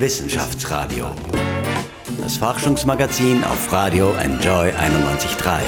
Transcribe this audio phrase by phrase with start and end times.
[0.00, 1.10] Wissenschaftsradio.
[2.22, 5.60] Das Forschungsmagazin auf Radio Enjoy 91.3.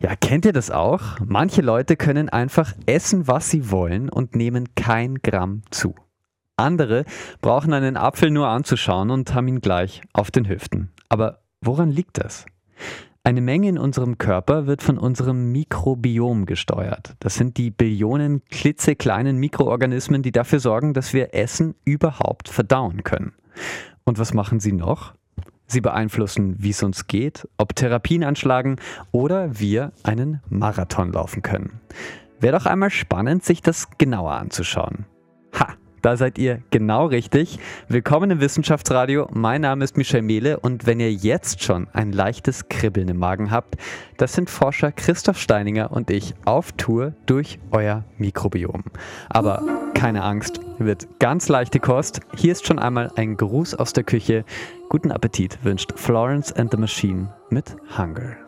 [0.00, 1.02] Ja, kennt ihr das auch?
[1.22, 5.94] Manche Leute können einfach essen, was sie wollen und nehmen kein Gramm zu.
[6.56, 7.04] Andere
[7.42, 10.92] brauchen einen Apfel nur anzuschauen und haben ihn gleich auf den Hüften.
[11.10, 12.46] Aber woran liegt das?
[13.26, 17.16] Eine Menge in unserem Körper wird von unserem Mikrobiom gesteuert.
[17.20, 23.32] Das sind die Billionen klitzekleinen Mikroorganismen, die dafür sorgen, dass wir Essen überhaupt verdauen können.
[24.04, 25.14] Und was machen sie noch?
[25.66, 28.76] Sie beeinflussen, wie es uns geht, ob Therapien anschlagen
[29.10, 31.80] oder wir einen Marathon laufen können.
[32.40, 35.06] Wäre doch einmal spannend, sich das genauer anzuschauen.
[36.04, 37.58] Da seid ihr genau richtig.
[37.88, 39.26] Willkommen im Wissenschaftsradio.
[39.32, 43.50] Mein Name ist Michel Mehle und wenn ihr jetzt schon ein leichtes Kribbeln im Magen
[43.50, 43.76] habt,
[44.18, 48.84] das sind Forscher Christoph Steininger und ich auf Tour durch euer Mikrobiom.
[49.30, 49.62] Aber
[49.94, 52.20] keine Angst, wird ganz leichte Kost.
[52.36, 54.44] Hier ist schon einmal ein Gruß aus der Küche.
[54.90, 58.43] Guten Appetit wünscht Florence and the Machine mit Hunger.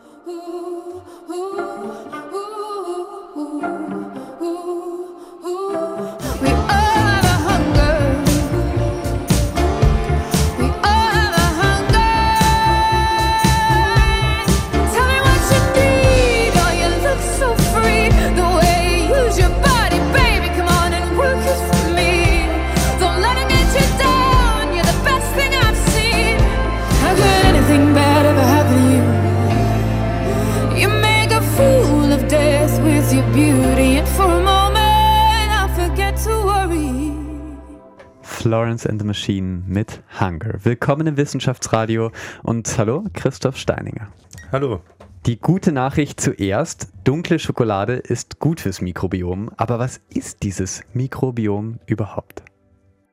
[38.87, 40.63] And the Machine mit Hunger.
[40.63, 42.11] Willkommen im Wissenschaftsradio
[42.43, 44.07] und hallo, Christoph Steininger.
[44.51, 44.81] Hallo.
[45.25, 51.79] Die gute Nachricht zuerst, dunkle Schokolade ist gut fürs Mikrobiom, aber was ist dieses Mikrobiom
[51.85, 52.43] überhaupt?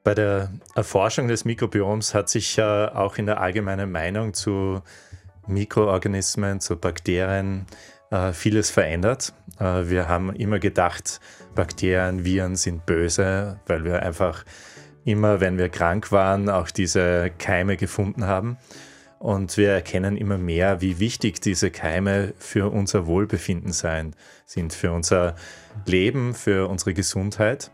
[0.05, 4.81] Bei der Erforschung des Mikrobioms hat sich ja auch in der allgemeinen Meinung zu
[5.47, 7.67] Mikroorganismen, zu Bakterien
[8.11, 9.35] äh, vieles verändert.
[9.59, 11.21] Äh, wir haben immer gedacht,
[11.55, 14.45] Bakterien, Viren sind böse, weil wir einfach
[15.05, 18.57] immer, wenn wir krank waren, auch diese Keime gefunden haben.
[19.19, 24.93] Und wir erkennen immer mehr, wie wichtig diese Keime für unser Wohlbefinden sein, sind, für
[24.93, 25.35] unser
[25.87, 27.71] Leben, für unsere Gesundheit.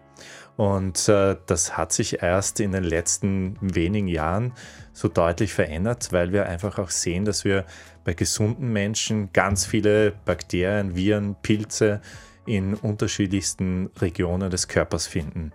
[0.57, 4.53] Und äh, das hat sich erst in den letzten wenigen Jahren
[4.93, 7.65] so deutlich verändert, weil wir einfach auch sehen, dass wir
[8.05, 12.01] bei gesunden Menschen ganz viele Bakterien, Viren, Pilze
[12.47, 15.53] in unterschiedlichsten Regionen des Körpers finden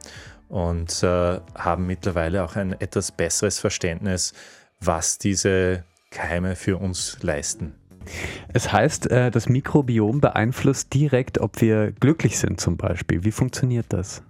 [0.49, 4.33] und äh, haben mittlerweile auch ein etwas besseres Verständnis,
[4.79, 7.75] was diese Keime für uns leisten.
[8.53, 13.23] Es heißt, äh, das Mikrobiom beeinflusst direkt, ob wir glücklich sind zum Beispiel.
[13.23, 14.21] Wie funktioniert das?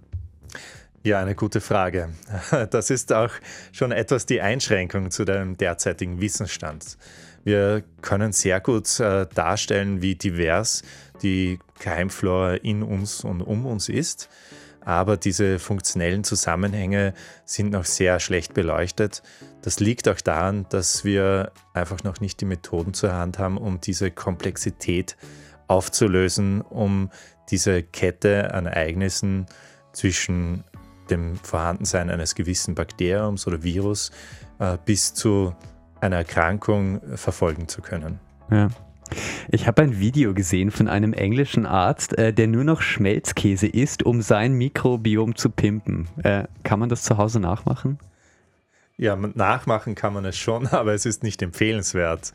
[1.02, 2.08] Ja, eine gute Frage.
[2.70, 3.30] Das ist auch
[3.72, 6.98] schon etwas die Einschränkung zu dem derzeitigen Wissensstand.
[7.44, 10.82] Wir können sehr gut äh, darstellen, wie divers
[11.22, 14.28] die Keimflora in uns und um uns ist,
[14.86, 17.12] aber diese funktionellen Zusammenhänge
[17.44, 19.24] sind noch sehr schlecht beleuchtet.
[19.60, 23.80] Das liegt auch daran, dass wir einfach noch nicht die Methoden zur Hand haben, um
[23.80, 25.16] diese Komplexität
[25.66, 27.10] aufzulösen, um
[27.50, 29.46] diese Kette an Ereignissen
[29.92, 30.62] zwischen
[31.10, 34.12] dem Vorhandensein eines gewissen Bakteriums oder Virus
[34.60, 35.52] äh, bis zu
[36.00, 38.20] einer Erkrankung verfolgen zu können.
[38.52, 38.68] Ja.
[39.48, 44.02] Ich habe ein Video gesehen von einem englischen Arzt, äh, der nur noch Schmelzkäse isst,
[44.02, 46.08] um sein Mikrobiom zu pimpen.
[46.22, 47.98] Äh, kann man das zu Hause nachmachen?
[48.96, 52.32] Ja, nachmachen kann man es schon, aber es ist nicht empfehlenswert,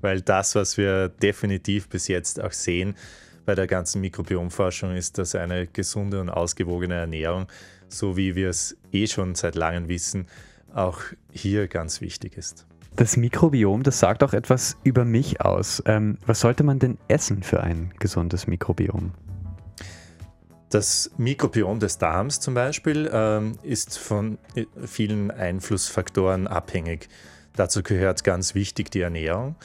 [0.00, 2.96] weil das, was wir definitiv bis jetzt auch sehen
[3.44, 7.46] bei der ganzen Mikrobiomforschung, ist, dass eine gesunde und ausgewogene Ernährung,
[7.88, 10.28] so wie wir es eh schon seit langem wissen,
[10.74, 11.00] auch
[11.30, 12.66] hier ganz wichtig ist.
[12.96, 15.82] Das Mikrobiom, das sagt auch etwas über mich aus.
[15.84, 19.12] Ähm, was sollte man denn essen für ein gesundes Mikrobiom?
[20.70, 27.08] Das Mikrobiom des Darms zum Beispiel ähm, ist von äh, vielen Einflussfaktoren abhängig.
[27.56, 29.56] Dazu gehört ganz wichtig die Ernährung.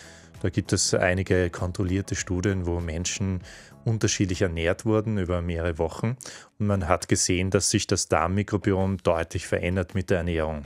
[0.42, 3.42] Da gibt es einige kontrollierte Studien, wo Menschen
[3.86, 6.18] unterschiedlich ernährt wurden über mehrere Wochen.
[6.58, 10.64] Und man hat gesehen, dass sich das Darmmikrobiom deutlich verändert mit der Ernährung.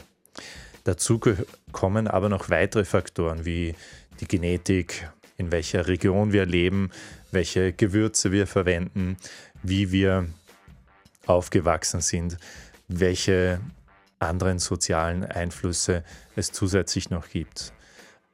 [0.83, 1.19] Dazu
[1.71, 3.75] kommen aber noch weitere Faktoren wie
[4.19, 6.91] die Genetik, in welcher Region wir leben,
[7.31, 9.17] welche Gewürze wir verwenden,
[9.63, 10.27] wie wir
[11.25, 12.37] aufgewachsen sind,
[12.87, 13.59] welche
[14.19, 16.03] anderen sozialen Einflüsse
[16.35, 17.73] es zusätzlich noch gibt.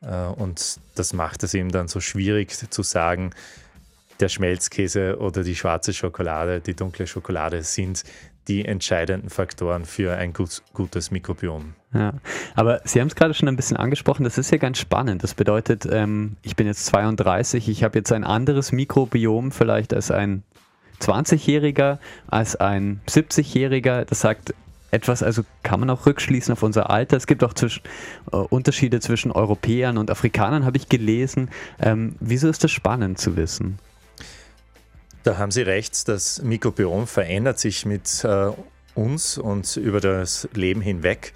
[0.01, 3.31] Äh, Und das macht es eben dann so schwierig zu sagen,
[4.19, 8.03] der Schmelzkäse oder die schwarze Schokolade, die dunkle Schokolade sind
[8.49, 11.75] die entscheidenden Faktoren für ein gut, gutes Mikrobiom.
[11.93, 12.13] Ja,
[12.55, 15.23] aber Sie haben es gerade schon ein bisschen angesprochen, das ist ja ganz spannend.
[15.23, 20.11] Das bedeutet, ähm, ich bin jetzt 32, ich habe jetzt ein anderes Mikrobiom vielleicht als
[20.11, 20.43] ein
[21.01, 24.05] 20-Jähriger, als ein 70-Jähriger.
[24.05, 24.53] Das sagt
[24.91, 27.17] etwas, also kann man auch rückschließen auf unser Alter.
[27.17, 27.83] Es gibt auch zwischen,
[28.31, 31.49] äh, Unterschiede zwischen Europäern und Afrikanern, habe ich gelesen.
[31.79, 33.79] Ähm, wieso ist das spannend zu wissen?
[35.23, 38.51] Da haben Sie recht, das Mikrobiom verändert sich mit äh,
[38.95, 41.33] uns und über das Leben hinweg.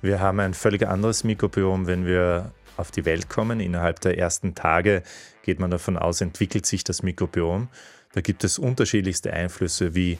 [0.00, 3.60] Wir haben ein völlig anderes Mikrobiom, wenn wir auf die Welt kommen.
[3.60, 5.02] Innerhalb der ersten Tage
[5.42, 7.68] geht man davon aus, entwickelt sich das Mikrobiom.
[8.12, 10.18] Da gibt es unterschiedlichste Einflüsse, wie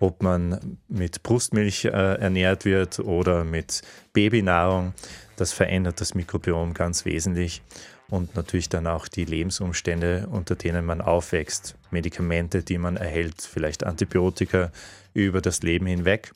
[0.00, 3.82] ob man mit Brustmilch äh, ernährt wird oder mit
[4.12, 4.92] Babynahrung.
[5.36, 7.62] Das verändert das Mikrobiom ganz wesentlich
[8.10, 13.84] und natürlich dann auch die Lebensumstände, unter denen man aufwächst, Medikamente, die man erhält, vielleicht
[13.84, 14.70] Antibiotika
[15.14, 16.32] über das Leben hinweg.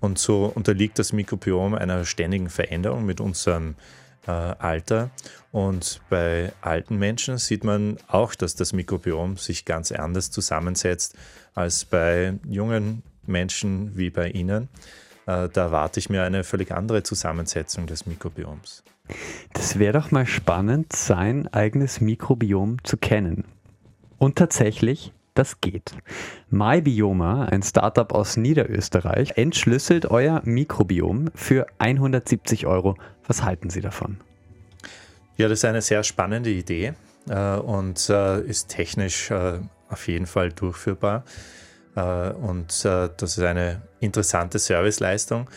[0.00, 3.74] Und so unterliegt das Mikrobiom einer ständigen Veränderung mit unserem
[4.26, 5.10] äh, Alter.
[5.52, 11.16] Und bei alten Menschen sieht man auch, dass das Mikrobiom sich ganz anders zusammensetzt
[11.54, 14.68] als bei jungen Menschen wie bei Ihnen.
[15.26, 18.82] Äh, da erwarte ich mir eine völlig andere Zusammensetzung des Mikrobioms.
[19.52, 23.44] Das wäre doch mal spannend, sein eigenes Mikrobiom zu kennen.
[24.18, 25.92] Und tatsächlich, das geht.
[26.50, 32.96] MyBioma, ein Startup aus Niederösterreich, entschlüsselt euer Mikrobiom für 170 Euro.
[33.26, 34.18] Was halten Sie davon?
[35.36, 36.92] Ja, das ist eine sehr spannende Idee
[37.28, 41.24] äh, und äh, ist technisch äh, auf jeden Fall durchführbar.
[41.96, 45.48] Äh, und äh, das ist eine interessante Serviceleistung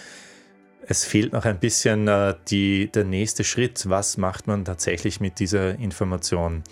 [0.87, 3.89] es fehlt noch ein bisschen äh, die, der nächste Schritt.
[3.89, 6.63] Was macht man tatsächlich mit dieser Information?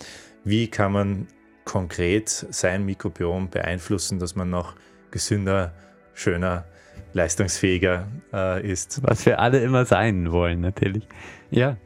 [0.44, 1.26] Wie kann man
[1.64, 4.74] konkret sein Mikrobiom beeinflussen, dass man noch
[5.10, 5.72] gesünder,
[6.14, 6.64] schöner,
[7.12, 9.00] leistungsfähiger äh, ist?
[9.02, 11.06] Was wir alle immer sein wollen, natürlich.
[11.50, 11.76] Ja,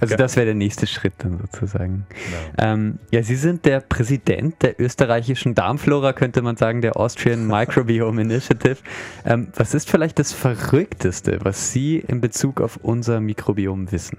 [0.00, 2.06] also das wäre der nächste Schritt dann sozusagen.
[2.08, 2.72] Genau.
[2.72, 8.22] Ähm, ja, Sie sind der Präsident der österreichischen Darmflora, könnte man sagen, der Austrian Microbiome
[8.22, 8.78] Initiative.
[9.24, 14.18] Ähm, was ist vielleicht das Verrückteste, was Sie in Bezug auf unser Mikrobiom wissen?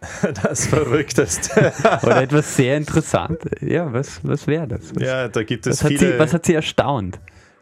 [0.42, 1.72] Das Verrückteste.
[2.02, 3.38] Oder etwas sehr interessant.
[3.60, 4.94] Ja, was, was wäre das?
[4.94, 6.00] Was, ja, da gibt es was viele.
[6.00, 7.18] Hat Sie, was hat Sie erstaunt?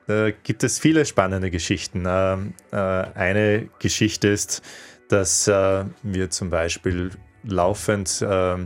[0.07, 2.05] Da gibt es viele spannende Geschichten.
[2.07, 4.63] Ähm, äh, eine Geschichte ist,
[5.09, 7.11] dass äh, wir zum Beispiel
[7.43, 8.57] laufend äh,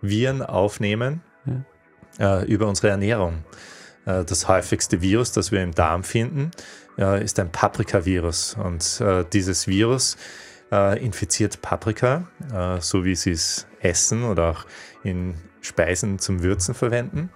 [0.00, 1.22] Viren aufnehmen
[2.18, 2.40] ja.
[2.40, 3.44] äh, über unsere Ernährung.
[4.06, 6.50] Äh, das häufigste Virus, das wir im Darm finden,
[6.98, 8.56] äh, ist ein Paprika-Virus.
[8.62, 10.16] Und äh, dieses Virus
[11.00, 12.26] infiziert Paprika,
[12.80, 14.66] so wie sie es essen oder auch
[15.04, 17.30] in Speisen zum Würzen verwenden.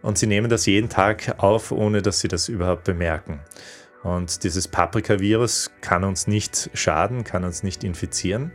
[0.00, 3.40] Und sie nehmen das jeden Tag auf, ohne dass sie das überhaupt bemerken.
[4.02, 8.50] Und dieses Paprika-Virus kann uns nicht schaden, kann uns nicht infizieren,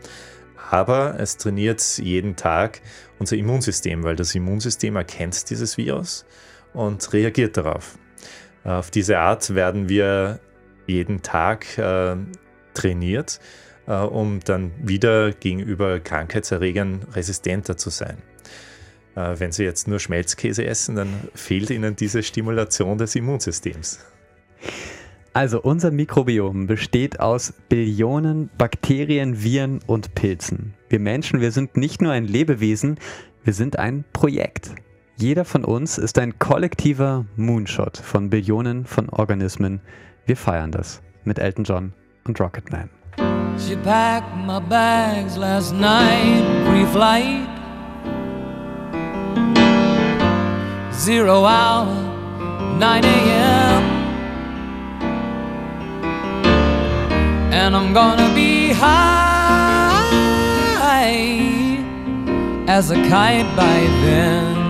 [0.71, 2.81] aber es trainiert jeden Tag
[3.19, 6.25] unser Immunsystem, weil das Immunsystem erkennt dieses Virus
[6.73, 7.97] und reagiert darauf.
[8.63, 10.39] Auf diese Art werden wir
[10.87, 12.15] jeden Tag äh,
[12.73, 13.39] trainiert,
[13.87, 18.17] äh, um dann wieder gegenüber Krankheitserregern resistenter zu sein.
[19.15, 23.99] Äh, wenn Sie jetzt nur Schmelzkäse essen, dann fehlt Ihnen diese Stimulation des Immunsystems.
[25.35, 30.75] Also unser Mikrobiom besteht aus Billionen Bakterien, Viren und Pilzen.
[30.87, 32.97] Wir Menschen, wir sind nicht nur ein Lebewesen,
[33.43, 34.71] wir sind ein Projekt.
[35.17, 39.81] Jeder von uns ist ein kollektiver Moonshot von Billionen von Organismen.
[40.25, 42.89] Wir feiern das mit Elton John und Rocketman.
[43.57, 47.45] She packed my bags last night, pre-flight.
[50.93, 51.87] Zero hour,
[52.79, 53.64] 9 a.m.
[57.55, 59.15] and I'm gonna be high
[62.67, 64.64] as a kite by then.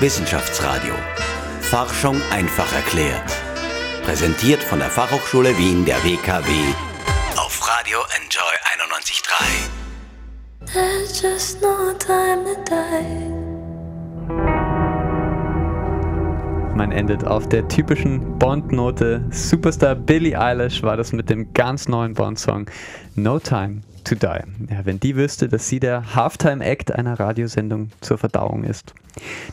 [0.00, 0.94] Wissenschaftsradio.
[1.60, 3.32] Forschung einfach erklärt.
[4.04, 6.50] Präsentiert von der Fachhochschule Wien der WKW
[7.36, 10.72] auf Radio Enjoy 91.3.
[10.72, 13.38] There's just no time to die.
[16.78, 19.24] man endet auf der typischen Bond-Note.
[19.32, 22.70] Superstar Billie Eilish war das mit dem ganz neuen Bond-Song
[23.16, 24.72] No Time to Die.
[24.72, 28.94] Ja, wenn die wüsste, dass sie der Halftime-Act einer Radiosendung zur Verdauung ist.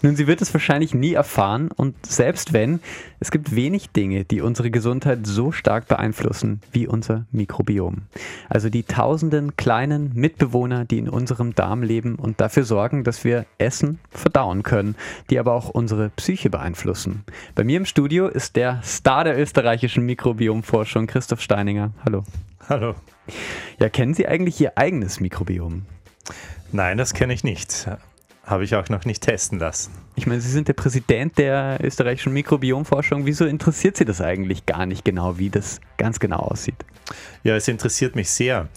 [0.02, 2.80] Nun, sie wird es wahrscheinlich nie erfahren und selbst wenn,
[3.20, 8.04] es gibt wenig Dinge, die unsere Gesundheit so stark beeinflussen wie unser Mikrobiom.
[8.48, 13.46] Also die tausenden kleinen Mitbewohner, die in unserem Darm leben und dafür sorgen, dass wir
[13.58, 14.96] Essen verdauen können,
[15.30, 17.24] die aber auch unsere Psyche beeinflussen.
[17.56, 21.92] Bei mir im Studio ist der Star der österreichischen Mikrobiomforschung, Christoph Steininger.
[22.06, 22.24] Hallo.
[22.68, 22.96] Hallo.
[23.80, 25.86] Ja, kennen Sie eigentlich Ihr eigenes Mikrobiom?
[26.72, 27.88] Nein, das kenne ich nicht.
[28.44, 29.92] Habe ich auch noch nicht testen lassen.
[30.16, 33.26] Ich meine, Sie sind der Präsident der österreichischen Mikrobiomforschung.
[33.28, 36.86] Wieso interessiert Sie das eigentlich gar nicht genau, wie das ganz genau aussieht?
[37.44, 38.68] Ja, es interessiert mich sehr.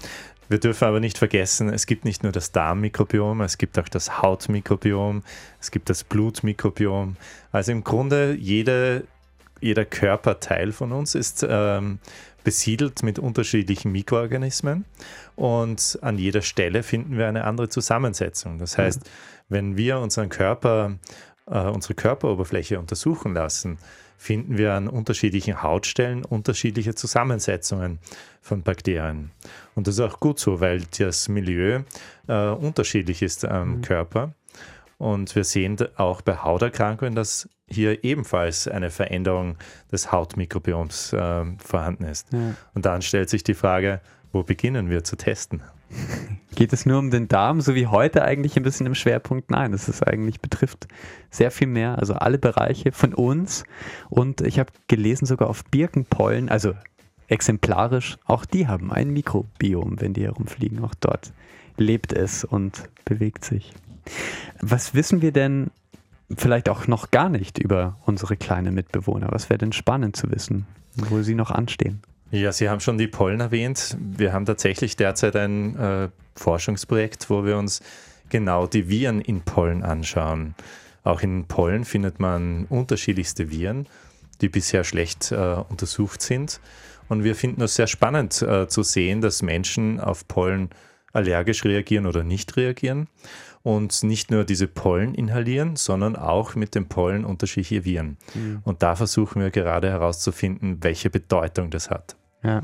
[0.50, 4.22] Wir dürfen aber nicht vergessen, es gibt nicht nur das Darmmikrobiom, es gibt auch das
[4.22, 5.22] Hautmikrobiom,
[5.60, 7.16] es gibt das Blutmikrobiom.
[7.52, 9.04] Also im Grunde jede,
[9.60, 11.98] jeder Körperteil von uns ist ähm,
[12.44, 14.84] besiedelt mit unterschiedlichen Mikroorganismen
[15.36, 18.58] und an jeder Stelle finden wir eine andere Zusammensetzung.
[18.58, 19.02] Das heißt,
[19.48, 20.98] wenn wir unseren Körper,
[21.46, 23.78] äh, unsere Körperoberfläche untersuchen lassen,
[24.16, 28.00] finden wir an unterschiedlichen Hautstellen unterschiedliche Zusammensetzungen
[28.42, 29.30] von Bakterien.
[29.74, 31.82] Und das ist auch gut so, weil das Milieu
[32.26, 34.34] äh, unterschiedlich ist am Körper.
[34.98, 39.56] Und wir sehen auch bei Hauterkrankungen, dass hier ebenfalls eine Veränderung
[39.92, 42.32] des Hautmikrobioms äh, vorhanden ist.
[42.32, 42.54] Ja.
[42.74, 44.00] Und dann stellt sich die Frage,
[44.32, 45.62] wo beginnen wir zu testen?
[46.56, 49.50] Geht es nur um den Darm, so wie heute eigentlich ein bisschen im Schwerpunkt?
[49.50, 50.88] Nein, es ist eigentlich betrifft
[51.30, 53.64] sehr viel mehr, also alle Bereiche von uns.
[54.10, 56.74] Und ich habe gelesen, sogar auf Birkenpollen, also
[57.28, 60.82] exemplarisch, auch die haben ein Mikrobiom, wenn die herumfliegen.
[60.84, 61.32] Auch dort
[61.76, 63.72] lebt es und bewegt sich.
[64.60, 65.70] Was wissen wir denn
[66.36, 69.28] vielleicht auch noch gar nicht über unsere kleinen Mitbewohner?
[69.30, 72.00] Was wäre denn spannend zu wissen, wo sie noch anstehen?
[72.30, 73.96] Ja, Sie haben schon die Pollen erwähnt.
[73.98, 77.80] Wir haben tatsächlich derzeit ein äh, Forschungsprojekt, wo wir uns
[78.28, 80.54] genau die Viren in Pollen anschauen.
[81.04, 83.86] Auch in Pollen findet man unterschiedlichste Viren,
[84.42, 85.36] die bisher schlecht äh,
[85.70, 86.60] untersucht sind.
[87.08, 90.68] Und wir finden es sehr spannend äh, zu sehen, dass Menschen auf Pollen
[91.14, 93.08] allergisch reagieren oder nicht reagieren
[93.68, 98.16] und nicht nur diese Pollen inhalieren, sondern auch mit den Pollen unterschiedliche Viren.
[98.64, 102.16] Und da versuchen wir gerade herauszufinden, welche Bedeutung das hat.
[102.42, 102.62] Ja,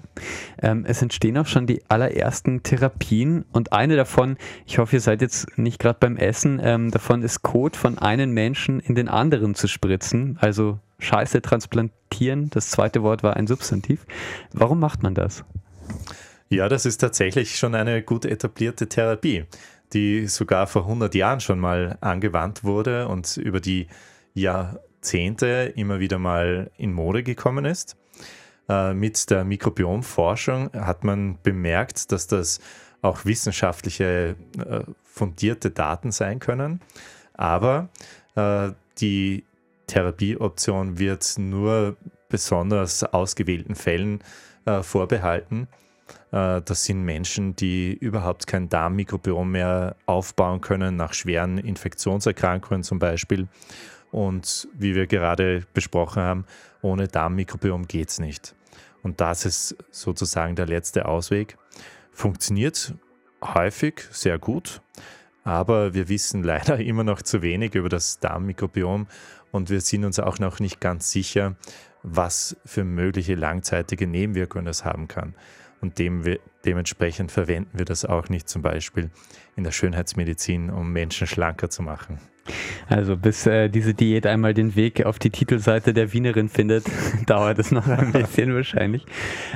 [0.62, 5.20] ähm, es entstehen auch schon die allerersten Therapien und eine davon, ich hoffe, ihr seid
[5.20, 9.54] jetzt nicht gerade beim Essen, ähm, davon ist Kot von einem Menschen in den anderen
[9.54, 14.06] zu spritzen, also Scheiße transplantieren, das zweite Wort war ein Substantiv.
[14.54, 15.44] Warum macht man das?
[16.48, 19.44] Ja, das ist tatsächlich schon eine gut etablierte Therapie,
[19.94, 23.86] die sogar vor 100 Jahren schon mal angewandt wurde und über die
[24.34, 27.96] Jahrzehnte immer wieder mal in Mode gekommen ist.
[28.68, 32.60] Äh, mit der Mikrobiomforschung hat man bemerkt, dass das
[33.02, 36.80] auch wissenschaftliche äh, fundierte Daten sein können.
[37.34, 37.88] Aber
[38.34, 39.44] äh, die
[39.86, 41.96] Therapieoption wird nur
[42.28, 44.20] besonders ausgewählten Fällen
[44.80, 45.68] vorbehalten.
[46.32, 52.98] Äh, das sind Menschen, die überhaupt kein Darmmikrobiom mehr aufbauen können, nach schweren Infektionserkrankungen zum
[52.98, 53.48] Beispiel.
[54.10, 56.44] Und wie wir gerade besprochen haben,
[56.82, 58.54] ohne Darmmikrobiom geht es nicht.
[59.02, 61.56] Und das ist sozusagen der letzte Ausweg.
[62.12, 62.94] Funktioniert
[63.42, 64.80] häufig sehr gut,
[65.42, 69.06] aber wir wissen leider immer noch zu wenig über das Darmmikrobiom
[69.52, 71.56] und wir sind uns auch noch nicht ganz sicher,
[72.02, 75.34] was für mögliche langzeitige Nebenwirkungen das haben kann.
[75.84, 76.24] Und dem
[76.64, 79.10] dementsprechend verwenden wir das auch nicht zum Beispiel
[79.54, 82.20] in der Schönheitsmedizin, um Menschen schlanker zu machen.
[82.88, 86.86] Also bis äh, diese Diät einmal den Weg auf die Titelseite der Wienerin findet,
[87.26, 89.04] dauert es noch ein bisschen wahrscheinlich.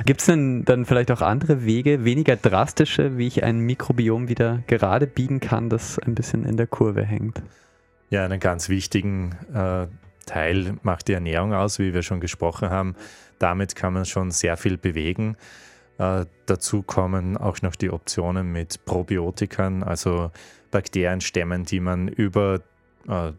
[0.05, 4.61] Gibt es denn dann vielleicht auch andere Wege, weniger drastische, wie ich ein Mikrobiom wieder
[4.67, 7.41] gerade biegen kann, das ein bisschen in der Kurve hängt?
[8.11, 9.87] Ja, einen ganz wichtigen äh,
[10.27, 12.95] Teil macht die Ernährung aus, wie wir schon gesprochen haben.
[13.39, 15.35] Damit kann man schon sehr viel bewegen.
[15.99, 20.31] Äh, dazu kommen auch noch die Optionen mit Probiotikern, also
[20.71, 22.61] Bakterienstämmen, die man über
[23.07, 23.33] äh,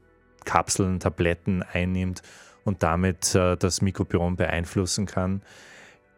[0.45, 2.23] Kapseln, Tabletten einnimmt
[2.64, 5.43] und damit äh, das Mikrobiom beeinflussen kann.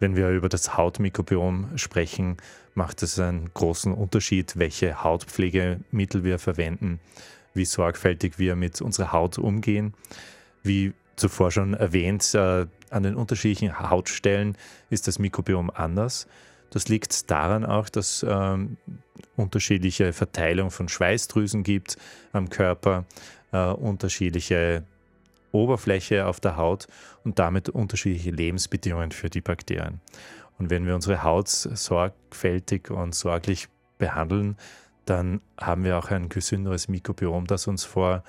[0.00, 2.38] Wenn wir über das Hautmikrobiom sprechen,
[2.74, 6.98] macht es einen großen Unterschied, welche Hautpflegemittel wir verwenden,
[7.54, 9.94] wie sorgfältig wir mit unserer Haut umgehen.
[10.64, 14.56] Wie zuvor schon erwähnt, äh, an den unterschiedlichen Hautstellen
[14.90, 16.26] ist das Mikrobiom anders.
[16.70, 18.78] Das liegt daran auch, dass ähm,
[19.36, 21.96] unterschiedliche Verteilung von Schweißdrüsen gibt
[22.32, 23.04] am Körper,
[23.52, 24.84] äh, unterschiedliche
[25.52, 26.86] Oberfläche auf der Haut
[27.24, 30.00] und damit unterschiedliche Lebensbedingungen für die Bakterien.
[30.58, 33.68] Und wenn wir unsere Haut sorgfältig und sorglich
[33.98, 34.56] behandeln,
[35.04, 38.22] dann haben wir auch ein gesünderes Mikrobiom, das uns vor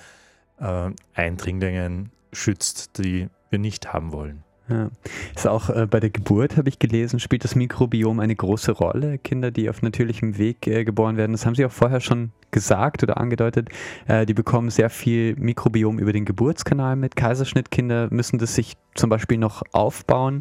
[0.58, 4.44] äh, Eindringlingen schützt, die wir nicht haben wollen.
[4.68, 4.90] Ja.
[5.34, 9.18] Ist auch äh, bei der Geburt, habe ich gelesen, spielt das Mikrobiom eine große Rolle.
[9.18, 13.02] Kinder, die auf natürlichem Weg äh, geboren werden, das haben Sie auch vorher schon gesagt
[13.02, 13.68] oder angedeutet,
[14.06, 17.14] äh, die bekommen sehr viel Mikrobiom über den Geburtskanal mit.
[17.14, 20.40] Kaiserschnittkinder müssen das sich zum Beispiel noch aufbauen.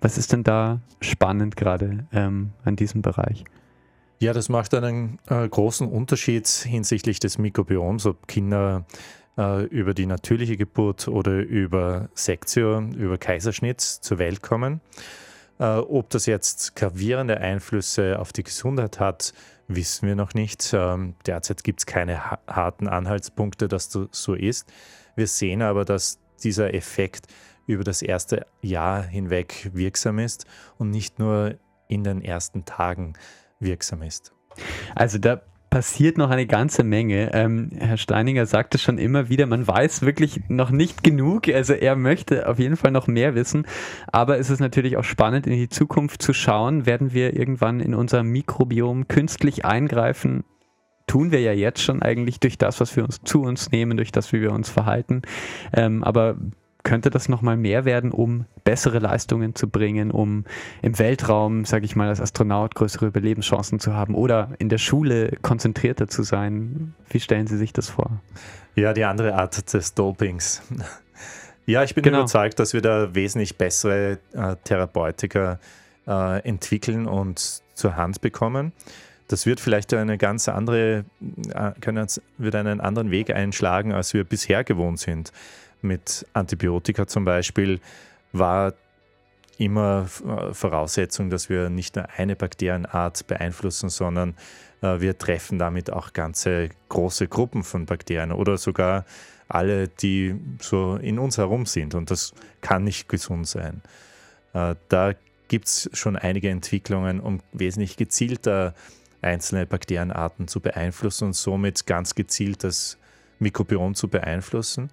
[0.00, 3.44] Was ist denn da spannend gerade ähm, an diesem Bereich?
[4.20, 8.84] Ja, das macht einen äh, großen Unterschied hinsichtlich des Mikrobioms, ob Kinder
[9.38, 14.80] äh, über die natürliche Geburt oder über Sektio, über Kaiserschnitt zur Welt kommen.
[15.58, 19.32] Äh, ob das jetzt gravierende Einflüsse auf die Gesundheit hat,
[19.68, 20.72] wissen wir noch nicht.
[20.72, 24.72] Ähm, derzeit gibt es keine ha harten Anhaltspunkte, dass das so ist.
[25.16, 27.26] Wir sehen aber, dass dieser Effekt
[27.66, 30.44] über das erste Jahr hinweg wirksam ist
[30.76, 33.14] und nicht nur in den ersten Tagen
[33.58, 34.32] wirksam ist.
[34.94, 35.40] Also da
[35.74, 37.32] passiert noch eine ganze Menge.
[37.34, 41.48] Ähm, Herr Steininger sagte schon immer wieder, man weiß wirklich noch nicht genug.
[41.48, 43.66] Also er möchte auf jeden Fall noch mehr wissen.
[44.06, 46.86] Aber es ist natürlich auch spannend, in die Zukunft zu schauen.
[46.86, 50.44] Werden wir irgendwann in unser Mikrobiom künstlich eingreifen?
[51.08, 54.12] Tun wir ja jetzt schon eigentlich durch das, was wir uns zu uns nehmen, durch
[54.12, 55.22] das, wie wir uns verhalten.
[55.72, 56.36] Ähm, aber
[56.84, 60.44] könnte das nochmal mehr werden, um bessere Leistungen zu bringen, um
[60.82, 65.32] im Weltraum, sage ich mal, als Astronaut größere Überlebenschancen zu haben oder in der Schule
[65.42, 66.94] konzentrierter zu sein?
[67.08, 68.20] Wie stellen Sie sich das vor?
[68.76, 70.62] Ja, die andere Art des Dopings.
[71.66, 72.18] Ja, ich bin genau.
[72.18, 75.58] überzeugt, dass wir da wesentlich bessere äh, Therapeutika
[76.06, 78.72] äh, entwickeln und zur Hand bekommen.
[79.28, 81.06] Das wird vielleicht eine ganz andere,
[81.54, 85.32] äh, können, wird einen anderen Weg einschlagen, als wir bisher gewohnt sind
[85.84, 87.80] mit Antibiotika zum Beispiel
[88.32, 88.74] war
[89.58, 94.34] immer äh, Voraussetzung, dass wir nicht nur eine Bakterienart beeinflussen, sondern
[94.82, 99.04] äh, wir treffen damit auch ganze große Gruppen von Bakterien oder sogar
[99.48, 101.94] alle, die so in uns herum sind.
[101.94, 103.82] Und das kann nicht gesund sein.
[104.54, 105.12] Äh, da
[105.48, 108.74] gibt es schon einige Entwicklungen, um wesentlich gezielter
[109.22, 112.98] einzelne Bakterienarten zu beeinflussen und somit ganz gezielt das
[113.38, 114.90] Mikrobiom zu beeinflussen.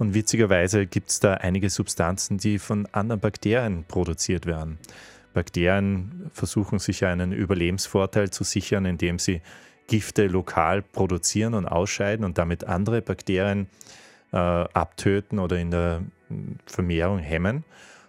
[0.00, 4.78] Und witzigerweise gibt es da einige Substanzen, die von anderen Bakterien produziert werden.
[5.34, 9.42] Bakterien versuchen sich einen Überlebensvorteil zu sichern, indem sie
[9.88, 13.68] Gifte lokal produzieren und ausscheiden und damit andere Bakterien
[14.32, 16.02] äh, abtöten oder in der
[16.64, 17.64] Vermehrung hemmen.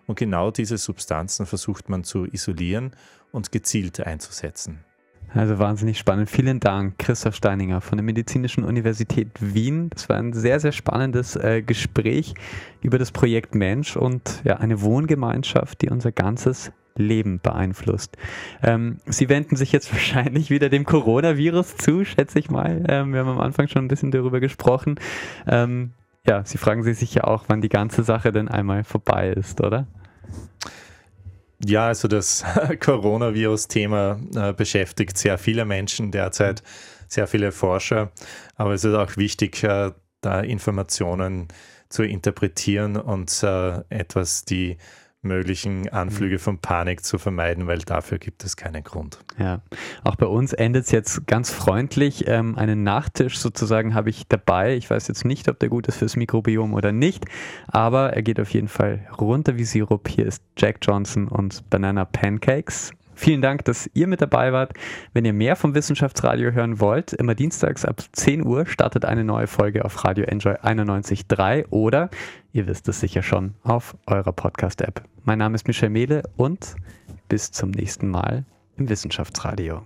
[0.08, 2.94] Und genau diese Substanzen versucht man zu isolieren
[3.34, 4.86] und gezielt einzusetzen.
[5.34, 6.30] Also wahnsinnig spannend.
[6.30, 9.90] Vielen Dank, Christoph Steininger von der Medizinischen Universität Wien.
[9.90, 12.34] Das war ein sehr, sehr spannendes äh, Gespräch
[12.82, 18.18] über das Projekt Mensch und ja, eine Wohngemeinschaft, die unser ganzes Leben beeinflusst.
[18.62, 22.84] Ähm, Sie wenden sich jetzt wahrscheinlich wieder dem Coronavirus zu, schätze ich mal.
[22.90, 25.00] Ähm, wir haben am Anfang schon ein bisschen darüber gesprochen.
[25.48, 25.92] Ähm,
[26.28, 29.88] ja, Sie fragen sich sicher auch, wann die ganze Sache denn einmal vorbei ist, oder?
[31.66, 32.44] Ja, also das
[32.80, 36.64] Coronavirus-Thema äh, beschäftigt sehr viele Menschen derzeit,
[37.08, 38.12] sehr viele Forscher.
[38.56, 41.48] Aber es ist auch wichtig, äh, da Informationen
[41.90, 44.78] zu interpretieren und äh, etwas die
[45.24, 49.20] möglichen Anflüge von Panik zu vermeiden, weil dafür gibt es keinen Grund.
[49.38, 49.62] Ja,
[50.04, 52.28] auch bei uns endet es jetzt ganz freundlich.
[52.28, 54.76] Ähm, einen Nachtisch sozusagen habe ich dabei.
[54.76, 57.26] Ich weiß jetzt nicht, ob der gut ist fürs Mikrobiom oder nicht,
[57.68, 60.08] aber er geht auf jeden Fall runter wie Sirup.
[60.08, 62.92] Hier ist Jack Johnson und Banana Pancakes.
[63.22, 64.74] Vielen Dank, dass ihr mit dabei wart.
[65.14, 69.46] Wenn ihr mehr vom Wissenschaftsradio hören wollt, immer dienstags ab 10 Uhr startet eine neue
[69.46, 72.10] Folge auf Radio Enjoy 91.3 oder,
[72.52, 75.04] ihr wisst es sicher schon, auf eurer Podcast-App.
[75.24, 76.76] Mein Name ist Michel Mehle und
[77.30, 78.44] bis zum nächsten Mal
[78.78, 79.86] im Wissenschaftsradio.